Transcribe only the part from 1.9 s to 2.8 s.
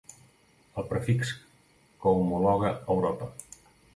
que homologa